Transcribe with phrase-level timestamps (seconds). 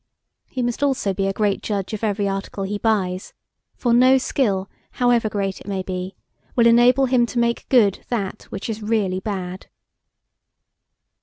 [0.47, 3.33] He must also be a judge of every article he buys;
[3.75, 6.15] for no skill, however great it may be,
[6.55, 9.67] will enable him to, make that good which is really bad.